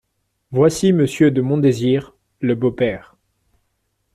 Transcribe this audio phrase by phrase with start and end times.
[0.49, 3.15] Voici Monsieur de Montdésir, le beau-père!…